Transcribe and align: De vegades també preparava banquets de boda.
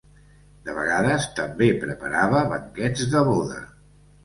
De 0.69 0.73
vegades 0.77 1.27
també 1.41 1.67
preparava 1.85 2.43
banquets 2.55 3.07
de 3.15 3.25
boda. 3.31 3.63